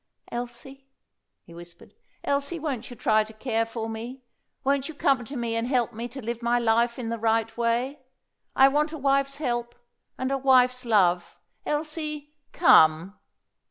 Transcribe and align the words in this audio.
"Elsie," 0.31 0.87
he 1.43 1.53
whispered, 1.53 1.93
"Elsie, 2.23 2.57
won't 2.57 2.89
you 2.89 2.95
try 2.95 3.23
to 3.23 3.33
care 3.33 3.67
for 3.67 3.87
me? 3.87 4.23
Won't 4.63 4.89
you 4.89 4.95
come 4.95 5.23
to 5.25 5.35
me 5.35 5.55
and 5.55 5.67
help 5.67 5.93
me 5.93 6.07
to 6.07 6.25
live 6.25 6.41
my 6.41 6.57
life 6.57 6.97
in 6.97 7.09
the 7.09 7.19
right 7.19 7.55
way? 7.55 7.99
I 8.55 8.67
want 8.67 8.91
a 8.93 8.97
wife's 8.97 9.37
help 9.37 9.75
and 10.17 10.31
a 10.31 10.39
wife's 10.39 10.85
love. 10.85 11.37
Elsie, 11.67 12.33
come!" 12.51 13.19